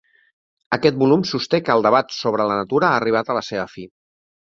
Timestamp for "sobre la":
2.21-2.57